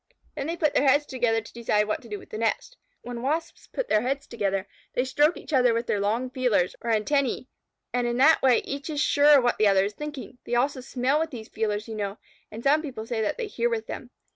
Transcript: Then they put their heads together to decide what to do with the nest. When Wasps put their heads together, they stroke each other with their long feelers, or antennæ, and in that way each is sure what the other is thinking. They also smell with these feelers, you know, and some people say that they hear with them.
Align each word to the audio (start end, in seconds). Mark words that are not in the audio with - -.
Then 0.35 0.47
they 0.47 0.57
put 0.57 0.73
their 0.73 0.87
heads 0.87 1.05
together 1.05 1.41
to 1.41 1.53
decide 1.53 1.87
what 1.87 2.01
to 2.01 2.09
do 2.09 2.17
with 2.17 2.31
the 2.31 2.39
nest. 2.39 2.75
When 3.03 3.21
Wasps 3.21 3.67
put 3.67 3.87
their 3.87 4.01
heads 4.01 4.25
together, 4.25 4.67
they 4.93 5.05
stroke 5.05 5.37
each 5.37 5.53
other 5.53 5.75
with 5.75 5.85
their 5.85 5.99
long 5.99 6.31
feelers, 6.31 6.75
or 6.81 6.89
antennæ, 6.89 7.45
and 7.93 8.07
in 8.07 8.17
that 8.17 8.41
way 8.41 8.63
each 8.65 8.89
is 8.89 8.99
sure 8.99 9.39
what 9.39 9.59
the 9.59 9.67
other 9.67 9.85
is 9.85 9.93
thinking. 9.93 10.39
They 10.43 10.55
also 10.55 10.81
smell 10.81 11.19
with 11.19 11.29
these 11.29 11.49
feelers, 11.49 11.87
you 11.87 11.93
know, 11.93 12.17
and 12.49 12.63
some 12.63 12.81
people 12.81 13.05
say 13.05 13.21
that 13.21 13.37
they 13.37 13.45
hear 13.45 13.69
with 13.69 13.85
them. 13.85 14.09